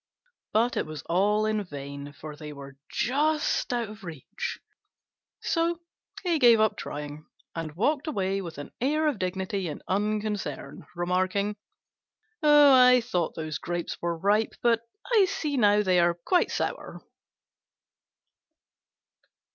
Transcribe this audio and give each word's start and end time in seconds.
But 0.51 0.77
it 0.77 0.87
was 0.87 1.03
all 1.03 1.45
in 1.45 1.63
vain, 1.63 2.11
for 2.11 2.35
they 2.35 2.51
were 2.53 2.75
just 2.89 3.71
out 3.71 3.87
of 3.87 4.03
reach: 4.03 4.57
so 5.43 5.77
he 6.23 6.39
gave 6.39 6.59
up 6.59 6.75
trying, 6.75 7.27
and 7.53 7.75
walked 7.75 8.07
away 8.07 8.41
with 8.41 8.57
an 8.57 8.71
air 8.81 9.05
of 9.05 9.19
dignity 9.19 9.67
and 9.67 9.83
unconcern, 9.87 10.87
remarking, 10.95 11.55
"I 12.41 13.03
thought 13.05 13.35
those 13.35 13.59
Grapes 13.59 14.01
were 14.01 14.17
ripe, 14.17 14.55
but 14.63 14.81
I 15.13 15.25
see 15.25 15.55
now 15.55 15.83
they 15.83 15.99
are 15.99 16.15
quite 16.15 16.49
sour." 16.49 17.01